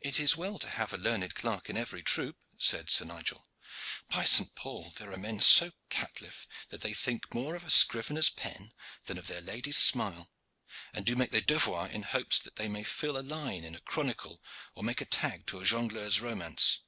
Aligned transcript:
"It 0.00 0.18
is 0.18 0.36
well 0.36 0.58
to 0.58 0.68
have 0.68 0.92
a 0.92 0.98
learned 0.98 1.36
clerk 1.36 1.70
in 1.70 1.76
every 1.76 2.02
troop," 2.02 2.38
said 2.58 2.90
Sir 2.90 3.04
Nigel. 3.04 3.46
"By 4.10 4.24
St. 4.24 4.52
Paul, 4.56 4.90
there 4.98 5.12
are 5.12 5.16
men 5.16 5.38
so 5.38 5.70
caitiff 5.90 6.48
that 6.70 6.80
they 6.80 6.92
think 6.92 7.32
more 7.32 7.54
of 7.54 7.62
a 7.62 7.70
scrivener's 7.70 8.30
pen 8.30 8.72
than 9.04 9.16
of 9.16 9.28
their 9.28 9.40
lady's 9.40 9.76
smile, 9.78 10.28
and 10.92 11.06
do 11.06 11.14
their 11.14 11.40
devoir 11.40 11.86
in 11.88 12.02
hopes 12.02 12.40
that 12.40 12.56
they 12.56 12.66
may 12.66 12.82
fill 12.82 13.16
a 13.16 13.22
line 13.22 13.62
in 13.62 13.76
a 13.76 13.80
chronicle 13.80 14.42
or 14.74 14.82
make 14.82 15.00
a 15.00 15.04
tag 15.04 15.46
to 15.46 15.60
a 15.60 15.64
jongleur's 15.64 16.18
romance. 16.20 16.80